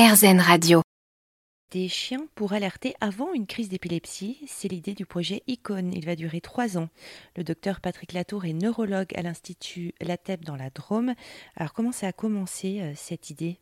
RZN 0.00 0.40
Radio. 0.40 0.80
Des 1.72 1.88
chiens 1.88 2.24
pour 2.34 2.54
alerter 2.54 2.94
avant 3.02 3.34
une 3.34 3.46
crise 3.46 3.68
d'épilepsie, 3.68 4.40
c'est 4.46 4.68
l'idée 4.68 4.94
du 4.94 5.04
projet 5.04 5.42
ICON. 5.46 5.90
Il 5.92 6.06
va 6.06 6.16
durer 6.16 6.40
trois 6.40 6.78
ans. 6.78 6.88
Le 7.36 7.44
docteur 7.44 7.82
Patrick 7.82 8.14
Latour 8.14 8.46
est 8.46 8.54
neurologue 8.54 9.12
à 9.14 9.20
l'Institut 9.20 9.92
LATEP 10.00 10.40
dans 10.46 10.56
la 10.56 10.70
Drôme. 10.70 11.12
Alors 11.54 11.74
comment 11.74 11.92
ça 11.92 12.06
a 12.06 12.12
commencé 12.12 12.80
euh, 12.80 12.92
cette 12.94 13.28
idée? 13.28 13.58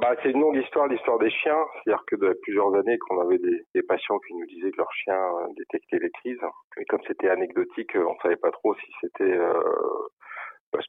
Bah, 0.00 0.16
c'est 0.20 0.32
une 0.32 0.40
longue 0.40 0.56
histoire, 0.56 0.88
l'histoire 0.88 1.20
des 1.20 1.30
chiens. 1.30 1.62
C'est-à-dire 1.84 2.02
que 2.08 2.16
depuis 2.16 2.40
plusieurs 2.42 2.74
années 2.74 2.98
qu'on 2.98 3.20
avait 3.20 3.38
des, 3.38 3.82
patients 3.84 4.18
qui 4.26 4.34
nous 4.34 4.46
disaient 4.46 4.72
que 4.72 4.78
leurs 4.78 4.92
chiens 4.94 5.14
euh, 5.14 5.46
détectaient 5.56 6.00
les 6.00 6.10
crises. 6.10 6.42
Et 6.80 6.84
comme 6.86 7.02
c'était 7.06 7.30
anecdotique, 7.30 7.94
euh, 7.94 8.04
on 8.04 8.14
ne 8.14 8.20
savait 8.24 8.42
pas 8.42 8.50
trop 8.50 8.74
si 8.74 8.90
c'était 9.00 9.38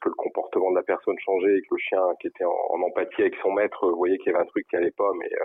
que 0.00 0.08
le 0.08 0.14
comportement 0.14 0.70
de 0.70 0.76
la 0.76 0.82
personne 1.00 1.18
changeait 1.24 1.58
et 1.58 1.62
que 1.62 1.74
le 1.74 1.78
chien 1.78 2.02
qui 2.20 2.28
était 2.28 2.44
en, 2.44 2.82
empathie 2.82 3.22
avec 3.22 3.34
son 3.42 3.52
maître 3.52 3.90
voyait 3.90 4.18
qu'il 4.18 4.32
y 4.32 4.34
avait 4.34 4.44
un 4.44 4.48
truc 4.48 4.66
qui 4.68 4.76
allait 4.76 4.90
pas, 4.92 5.10
mais 5.18 5.30
euh, 5.32 5.44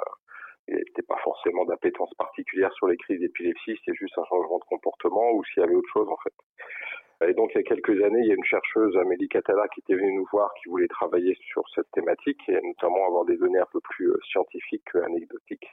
il 0.67 0.75
n'était 0.75 1.03
pas 1.03 1.17
forcément 1.23 1.65
d'appétence 1.65 2.13
particulière 2.15 2.73
sur 2.73 2.87
les 2.87 2.97
crises 2.97 3.19
d'épilepsie, 3.19 3.77
c'était 3.77 3.97
juste 3.97 4.17
un 4.17 4.25
changement 4.25 4.59
de 4.59 4.65
comportement 4.65 5.31
ou 5.31 5.43
s'il 5.45 5.61
y 5.61 5.65
avait 5.65 5.75
autre 5.75 5.91
chose 5.93 6.09
en 6.09 6.17
fait. 6.23 7.27
Et 7.29 7.33
donc 7.33 7.51
il 7.53 7.57
y 7.57 7.61
a 7.61 7.63
quelques 7.63 8.03
années, 8.03 8.19
il 8.21 8.27
y 8.27 8.31
a 8.31 8.35
une 8.35 8.43
chercheuse, 8.43 8.97
Amélie 8.97 9.29
Catala, 9.29 9.67
qui 9.69 9.79
était 9.81 9.95
venue 9.95 10.13
nous 10.13 10.27
voir, 10.31 10.51
qui 10.61 10.69
voulait 10.69 10.87
travailler 10.87 11.35
sur 11.47 11.63
cette 11.73 11.89
thématique 11.91 12.41
et 12.49 12.59
notamment 12.61 13.07
avoir 13.07 13.25
des 13.25 13.37
données 13.37 13.59
un 13.59 13.67
peu 13.71 13.79
plus 13.79 14.09
euh, 14.09 14.19
scientifiques 14.31 14.83
qu'anecdotiques. 14.91 15.69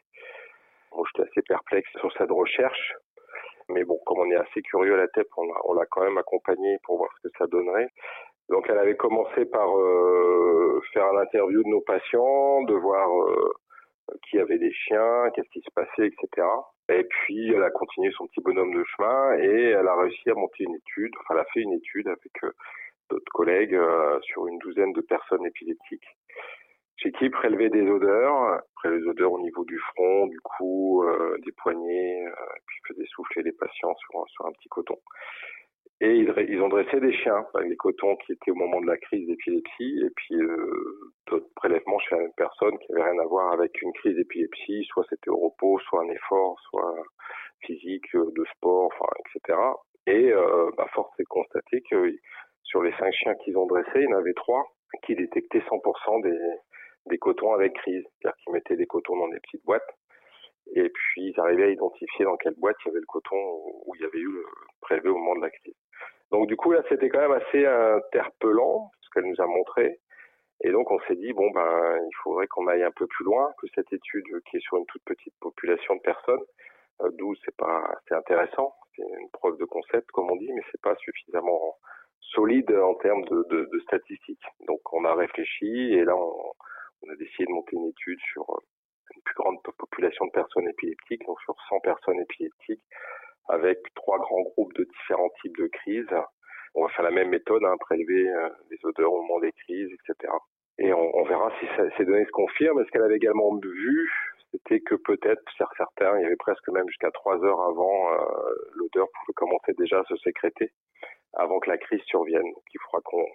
Moi, 0.94 1.04
j'étais 1.08 1.28
assez 1.28 1.42
perplexe 1.42 1.90
sur 1.98 2.12
cette 2.12 2.30
recherche. 2.30 2.94
Mais 3.68 3.84
bon, 3.84 3.98
comme 4.04 4.18
on 4.18 4.30
est 4.30 4.36
assez 4.36 4.60
curieux 4.60 4.94
à 4.94 4.98
la 4.98 5.08
tête, 5.08 5.28
on 5.36 5.72
l'a 5.72 5.86
quand 5.86 6.02
même 6.02 6.18
accompagné 6.18 6.78
pour 6.84 6.98
voir 6.98 7.10
ce 7.16 7.28
que 7.28 7.34
ça 7.38 7.46
donnerait. 7.46 7.88
Donc 8.52 8.66
elle 8.68 8.78
avait 8.78 8.96
commencé 8.96 9.46
par 9.46 9.74
euh, 9.78 10.78
faire 10.92 11.06
un 11.06 11.22
interview 11.22 11.62
de 11.62 11.68
nos 11.68 11.80
patients, 11.80 12.62
de 12.64 12.74
voir 12.74 13.08
euh, 13.10 13.50
qui 14.28 14.38
avait 14.38 14.58
des 14.58 14.72
chiens, 14.72 15.30
qu'est-ce 15.34 15.48
qui 15.48 15.62
se 15.62 15.70
passait, 15.74 16.08
etc. 16.08 16.46
Et 16.90 17.04
puis 17.04 17.50
elle 17.50 17.62
a 17.62 17.70
continué 17.70 18.12
son 18.12 18.26
petit 18.26 18.42
bonhomme 18.42 18.74
de 18.74 18.84
chemin 18.84 19.38
et 19.38 19.70
elle 19.70 19.88
a 19.88 19.96
réussi 19.96 20.28
à 20.28 20.34
monter 20.34 20.64
une 20.64 20.74
étude, 20.74 21.14
enfin 21.20 21.34
elle 21.34 21.40
a 21.40 21.46
fait 21.54 21.60
une 21.60 21.72
étude 21.72 22.08
avec 22.08 22.44
euh, 22.44 22.52
d'autres 23.08 23.32
collègues 23.32 23.78
sur 24.20 24.46
une 24.46 24.58
douzaine 24.58 24.92
de 24.92 25.00
personnes 25.00 25.46
épileptiques 25.46 26.06
chez 26.96 27.10
qui 27.12 27.30
prélevait 27.30 27.70
des 27.70 27.88
odeurs, 27.90 28.60
après 28.76 28.90
les 28.90 29.02
odeurs 29.08 29.32
au 29.32 29.40
niveau 29.40 29.64
du 29.64 29.78
front, 29.78 30.26
du 30.26 30.38
cou, 30.40 31.04
des 31.44 31.52
poignets, 31.52 32.24
puis 32.66 32.76
faisait 32.86 33.08
souffler 33.08 33.42
les 33.42 33.52
patients 33.52 33.94
sur 33.96 34.46
un 34.46 34.52
petit 34.52 34.68
coton. 34.68 34.96
Et 36.04 36.16
ils, 36.16 36.60
ont 36.60 36.68
dressé 36.68 36.98
des 36.98 37.12
chiens 37.12 37.46
des 37.62 37.76
cotons 37.76 38.16
qui 38.16 38.32
étaient 38.32 38.50
au 38.50 38.56
moment 38.56 38.80
de 38.80 38.88
la 38.88 38.96
crise 38.96 39.24
d'épilepsie 39.28 40.00
et 40.04 40.10
puis 40.16 40.34
euh, 40.34 41.12
d'autres 41.28 41.48
prélèvements 41.54 42.00
chez 42.00 42.16
la 42.16 42.22
même 42.22 42.32
personne 42.36 42.76
qui 42.80 42.90
n'avaient 42.90 43.08
rien 43.08 43.22
à 43.22 43.26
voir 43.26 43.52
avec 43.52 43.80
une 43.80 43.92
crise 43.92 44.16
d'épilepsie, 44.16 44.84
soit 44.90 45.04
c'était 45.08 45.30
au 45.30 45.36
repos, 45.36 45.78
soit 45.78 46.02
un 46.02 46.08
effort, 46.08 46.58
soit 46.70 46.92
physique, 47.60 48.12
euh, 48.16 48.32
de 48.34 48.44
sport, 48.56 48.86
enfin, 48.86 49.12
etc. 49.20 49.58
Et 50.08 50.32
euh, 50.32 50.72
bah, 50.76 50.88
force 50.92 51.12
est 51.20 51.22
de 51.22 51.28
constater 51.28 51.82
que 51.88 52.12
sur 52.64 52.82
les 52.82 52.92
cinq 52.98 53.12
chiens 53.12 53.36
qu'ils 53.36 53.56
ont 53.56 53.66
dressés, 53.66 54.02
il 54.02 54.10
y 54.10 54.12
en 54.12 54.18
avait 54.18 54.34
trois 54.34 54.64
qui 55.04 55.14
détectaient 55.14 55.60
100% 55.60 56.22
des, 56.24 56.38
des 57.06 57.18
cotons 57.18 57.54
avec 57.54 57.74
crise, 57.74 58.02
c'est-à-dire 58.02 58.36
qu'ils 58.42 58.52
mettaient 58.54 58.76
des 58.76 58.86
cotons 58.86 59.16
dans 59.18 59.28
des 59.28 59.38
petites 59.38 59.64
boîtes 59.64 59.88
et 60.74 60.88
puis 60.88 61.28
ils 61.28 61.40
arrivaient 61.40 61.64
à 61.64 61.70
identifier 61.70 62.24
dans 62.24 62.36
quelle 62.36 62.54
boîte 62.54 62.76
il 62.84 62.88
y 62.88 62.90
avait 62.90 63.00
le 63.00 63.06
coton 63.06 63.36
où 63.36 63.94
il 63.94 64.02
y 64.02 64.04
avait 64.04 64.18
eu 64.18 64.30
le 64.30 64.44
prélevé 64.80 65.08
au 65.08 65.16
moment 65.16 65.36
de 65.36 65.42
la. 65.42 65.50
Donc 66.30 66.46
du 66.46 66.56
coup 66.56 66.72
là 66.72 66.82
c'était 66.88 67.08
quand 67.08 67.20
même 67.20 67.32
assez 67.32 67.66
interpellant 67.66 68.90
ce 69.00 69.10
qu'elle 69.10 69.28
nous 69.28 69.40
a 69.40 69.46
montré. 69.46 70.00
Et 70.64 70.70
donc 70.70 70.90
on 70.90 71.00
s'est 71.00 71.16
dit 71.16 71.32
bon 71.32 71.50
ben 71.50 71.98
il 72.00 72.16
faudrait 72.22 72.46
qu'on 72.46 72.66
aille 72.68 72.84
un 72.84 72.92
peu 72.92 73.06
plus 73.06 73.24
loin 73.24 73.52
que 73.58 73.66
cette 73.74 73.92
étude 73.92 74.24
qui 74.48 74.56
est 74.56 74.60
sur 74.60 74.76
une 74.78 74.86
toute 74.86 75.04
petite 75.04 75.34
population 75.40 75.96
de 75.96 76.00
personnes. 76.00 76.44
Euh, 77.02 77.10
D'où 77.18 77.34
c'est 77.44 77.56
pas 77.56 77.82
c'est 78.08 78.14
intéressant, 78.14 78.74
c'est 78.96 79.02
une 79.02 79.30
preuve 79.30 79.58
de 79.58 79.64
concept 79.64 80.10
comme 80.12 80.30
on 80.30 80.36
dit, 80.36 80.52
mais 80.52 80.62
c'est 80.70 80.80
pas 80.80 80.96
suffisamment 80.96 81.76
solide 82.20 82.70
en 82.72 82.94
termes 82.94 83.24
de, 83.24 83.68
statistiques. 83.86 84.44
Donc 84.66 84.80
on 84.92 85.04
a 85.04 85.14
réfléchi 85.14 85.92
et 85.92 86.04
là 86.04 86.16
on, 86.16 87.10
a 87.10 87.16
décidé 87.16 87.44
de 87.46 87.52
monter 87.52 87.76
une 87.76 87.88
étude 87.88 88.20
sur 88.32 88.42
une 88.48 88.71
plus 89.24 89.34
grande 89.34 89.58
population 89.78 90.26
de 90.26 90.30
personnes 90.30 90.68
épileptiques, 90.68 91.24
donc 91.26 91.40
sur 91.42 91.54
100 91.68 91.80
personnes 91.80 92.20
épileptiques, 92.20 92.82
avec 93.48 93.78
trois 93.94 94.18
grands 94.18 94.42
groupes 94.42 94.72
de 94.74 94.84
différents 94.84 95.30
types 95.42 95.56
de 95.56 95.66
crises. 95.66 96.14
On 96.74 96.84
va 96.84 96.88
faire 96.90 97.04
la 97.04 97.10
même 97.10 97.28
méthode, 97.28 97.64
hein, 97.64 97.76
prélever 97.80 98.28
euh, 98.28 98.48
les 98.70 98.78
odeurs 98.84 99.12
au 99.12 99.22
moment 99.22 99.40
des 99.40 99.52
crises, 99.52 99.90
etc. 99.92 100.32
Et 100.78 100.92
on, 100.92 101.22
verra 101.24 101.52
si 101.60 101.66
ces 101.98 102.04
données 102.04 102.24
se 102.24 102.30
confirment. 102.30 102.84
Ce 102.84 102.90
qu'elle 102.90 103.02
avait 103.02 103.16
également 103.16 103.54
vu, 103.56 104.10
c'était 104.50 104.80
que 104.80 104.94
peut-être, 104.94 105.42
certains, 105.76 106.18
il 106.18 106.22
y 106.22 106.26
avait 106.26 106.36
presque 106.36 106.66
même 106.70 106.88
jusqu'à 106.88 107.10
trois 107.10 107.36
heures 107.44 107.62
avant, 107.62 108.12
euh, 108.14 108.54
l'odeur 108.74 109.06
pouvait 109.20 109.34
commencer 109.34 109.72
déjà 109.76 110.00
à 110.00 110.04
se 110.04 110.16
sécréter 110.16 110.70
avant 111.34 111.60
que 111.60 111.68
la 111.68 111.78
crise 111.78 112.02
survienne. 112.04 112.42
Donc 112.42 112.64
il 112.72 112.80
faudra 112.80 113.00
qu'on 113.04 113.26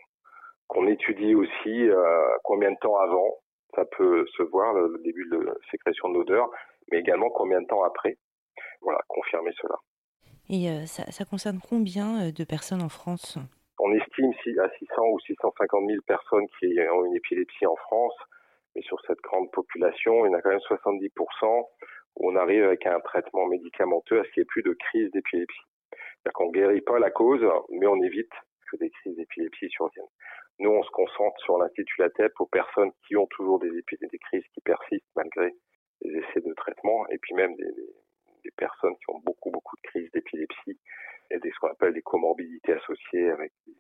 qu'on 0.68 0.88
étudie 0.88 1.34
aussi 1.34 1.90
euh, 1.90 2.28
combien 2.44 2.72
de 2.72 2.78
temps 2.78 2.98
avant 2.98 3.38
ça 3.78 3.86
peut 3.86 4.26
se 4.36 4.44
voir, 4.44 4.74
le 4.74 4.98
début 5.04 5.30
de 5.30 5.54
sécrétion 5.70 6.10
de 6.10 6.16
l'odeur, 6.16 6.50
mais 6.92 7.00
également 7.00 7.30
combien 7.30 7.62
de 7.62 7.68
temps 7.68 7.84
après. 7.84 8.18
Voilà, 8.82 9.00
confirmer 9.08 9.52
cela. 9.62 9.76
Et 10.50 10.70
euh, 10.70 10.86
ça, 10.86 11.04
ça, 11.12 11.26
concerne 11.26 11.60
combien 11.60 12.28
euh, 12.28 12.32
de 12.32 12.44
personnes 12.44 12.82
en 12.82 12.90
France? 12.90 13.38
On 13.80 13.94
estime 13.94 14.32
à 14.60 14.70
600 14.80 15.02
ou 15.12 15.20
650 15.20 15.86
000 15.88 16.02
personnes 16.08 16.48
qui 16.60 16.74
ont 16.92 17.06
une 17.06 17.16
épilepsie 17.16 17.66
en 17.68 17.76
France, 17.76 18.16
mais 18.76 18.82
sur 18.82 18.98
cette 19.06 19.20
grande 19.22 19.52
population, 19.52 20.26
il 20.26 20.32
y 20.32 20.36
en 20.36 20.38
a 20.38 20.42
quand 20.42 20.50
même 20.50 20.60
70% 20.60 21.12
où 22.16 22.32
on 22.32 22.36
arrive 22.36 22.64
avec 22.64 22.86
un 22.88 23.00
traitement 23.02 23.46
médicamenteux 23.46 24.20
à 24.20 24.24
ce 24.24 24.30
qu'il 24.32 24.42
n'y 24.42 24.44
ait 24.44 24.46
plus 24.46 24.64
de 24.64 24.74
crise 24.74 25.12
d'épilepsie. 25.12 25.54
C'est-à-dire 25.92 26.34
qu'on 26.34 26.48
ne 26.48 26.54
guérit 26.54 26.82
pas 26.82 26.98
la 26.98 27.12
cause, 27.12 27.46
mais 27.70 27.86
on 27.86 28.02
évite 28.02 28.32
que 28.72 28.78
des 28.78 28.90
crises 28.90 29.16
d'épilepsie 29.16 29.70
surviennent. 29.70 30.06
Nous, 30.60 30.70
on 30.70 30.84
se 30.84 30.90
concentre 30.90 31.40
sur 31.42 31.58
l'Institut 31.58 32.02
LATEP 32.02 32.32
aux 32.40 32.48
personnes 32.48 32.92
qui 33.08 33.16
ont 33.16 33.28
toujours 33.28 33.60
des, 33.60 33.70
des 33.70 34.20
crises 34.20 34.46
qui 34.54 34.62
persistent 34.62 35.16
malgré 35.16 35.54
les 36.02 36.20
essais 36.20 36.42
de 36.42 36.54
traitement, 36.54 37.08
et 37.10 37.18
puis 37.20 37.34
même 37.36 37.56
des, 37.56 37.72
des 38.44 38.52
personnes 38.56 38.96
qui 38.98 39.10
ont 39.10 39.20
beaucoup, 39.20 39.52
beaucoup 39.52 39.76
de 39.76 39.90
crises 39.90 40.12
d'épilepsie 40.12 40.80
et 41.32 41.40
des, 41.40 41.52
ce 41.52 41.60
qu'on 41.60 41.68
appelle 41.68 41.94
des 41.94 42.02
comorbidités 42.02 42.74
associées 42.74 43.30
avec 43.30 43.52
des 43.66 43.74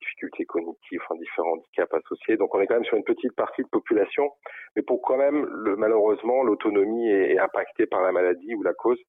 difficultés 0.00 0.44
cognitives, 0.44 1.00
enfin 1.04 1.16
différents 1.16 1.52
handicaps 1.52 1.94
associés. 1.94 2.36
Donc 2.36 2.54
on 2.54 2.60
est 2.60 2.66
quand 2.66 2.74
même 2.74 2.84
sur 2.84 2.96
une 2.96 3.04
petite 3.04 3.34
partie 3.34 3.62
de 3.62 3.68
population, 3.68 4.30
mais 4.76 4.82
pour 4.82 5.02
quand 5.02 5.16
même, 5.16 5.44
le, 5.44 5.76
malheureusement, 5.76 6.42
l'autonomie 6.42 7.08
est 7.08 7.38
impactée 7.38 7.86
par 7.86 8.02
la 8.02 8.12
maladie 8.12 8.54
ou 8.54 8.62
la 8.62 8.74
cause. 8.74 9.00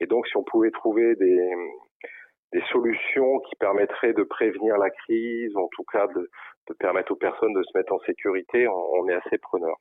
Et 0.00 0.06
donc 0.06 0.26
si 0.28 0.36
on 0.36 0.44
pouvait 0.44 0.70
trouver 0.70 1.16
des, 1.16 1.52
des 2.56 2.64
solutions 2.72 3.40
qui 3.40 3.54
permettraient 3.56 4.14
de 4.14 4.22
prévenir 4.22 4.78
la 4.78 4.88
crise, 4.88 5.54
en 5.56 5.68
tout 5.68 5.84
cas 5.92 6.06
de, 6.06 6.30
permettre 6.78 7.12
aux 7.12 7.16
personnes 7.16 7.52
de 7.52 7.62
se 7.62 7.76
mettre 7.76 7.92
en 7.92 7.98
sécurité, 8.00 8.66
on, 8.66 9.08
est 9.08 9.14
assez 9.14 9.36
preneur. 9.36 9.76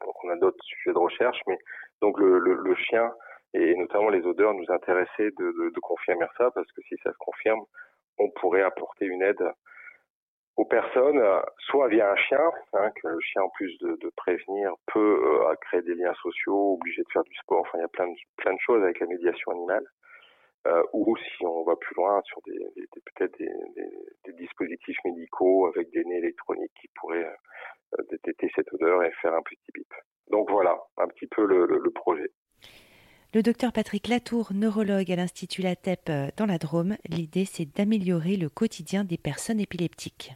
Donc 0.00 0.14
on 0.24 0.30
a 0.30 0.36
d'autres 0.36 0.62
sujets 0.62 0.92
de 0.92 0.98
recherche, 0.98 1.40
mais 1.48 1.58
donc 2.00 2.18
le, 2.20 2.38
le, 2.38 2.54
le, 2.54 2.74
chien 2.76 3.12
et 3.54 3.74
notamment 3.74 4.10
les 4.10 4.24
odeurs 4.24 4.54
nous 4.54 4.64
intéressaient 4.68 5.32
de, 5.38 5.80
confirmer 5.80 6.26
ça 6.38 6.50
parce 6.54 6.70
que 6.70 6.82
si 6.82 6.94
ça 7.02 7.10
se 7.12 7.18
confirme, 7.18 7.62
on 8.18 8.30
pourrait 8.30 8.62
apporter 8.62 9.06
une 9.06 9.22
aide 9.22 9.44
aux 10.56 10.66
personnes, 10.66 11.20
soit 11.66 11.88
via 11.88 12.12
un 12.12 12.16
chien, 12.16 12.50
hein, 12.74 12.90
que 12.90 13.08
le 13.08 13.20
chien 13.20 13.42
en 13.42 13.48
plus 13.50 13.76
de, 13.78 13.96
de 14.00 14.12
prévenir 14.16 14.72
peut 14.92 15.20
euh, 15.24 15.54
créer 15.62 15.82
des 15.82 15.94
liens 15.94 16.14
sociaux, 16.22 16.74
obligé 16.74 17.02
de 17.02 17.08
faire 17.12 17.24
du 17.24 17.34
sport. 17.36 17.62
Enfin, 17.62 17.78
il 17.78 17.80
y 17.80 17.84
a 17.84 17.88
plein 17.88 18.06
de, 18.06 18.14
plein 18.36 18.52
de 18.52 18.60
choses 18.60 18.82
avec 18.82 19.00
la 19.00 19.06
médiation 19.06 19.50
animale 19.50 19.84
euh, 20.66 20.82
ou 20.92 21.16
si 21.16 21.44
on 21.44 21.64
va 21.64 21.76
plus 21.76 21.94
loin 21.96 22.20
sur 22.24 22.40
des, 22.46 22.58
peut-être 23.16 23.36
des, 23.38 23.52
dispositifs 24.34 24.98
médicaux 25.04 25.66
avec 25.66 25.90
des 25.92 26.04
nez 26.04 26.18
électroniques 26.18 26.72
qui 26.80 26.88
pourraient 26.94 27.24
euh, 27.98 28.02
détecter 28.10 28.50
cette 28.54 28.72
odeur 28.72 29.02
et 29.04 29.12
faire 29.20 29.34
un 29.34 29.42
petit 29.42 29.72
bip. 29.74 29.92
Donc 30.30 30.50
voilà 30.50 30.76
un 30.98 31.06
petit 31.08 31.26
peu 31.26 31.46
le, 31.46 31.66
le, 31.66 31.78
le 31.78 31.90
projet. 31.90 32.30
Le 33.34 33.42
docteur 33.42 33.72
Patrick 33.72 34.08
Latour, 34.08 34.52
neurologue 34.52 35.10
à 35.10 35.16
l'Institut 35.16 35.62
LATEP 35.62 36.10
euh, 36.10 36.28
dans 36.36 36.46
la 36.46 36.58
Drôme, 36.58 36.96
l'idée 37.08 37.46
c'est 37.46 37.64
d'améliorer 37.64 38.36
le 38.36 38.48
quotidien 38.48 39.04
des 39.04 39.16
personnes 39.16 39.60
épileptiques. 39.60 40.32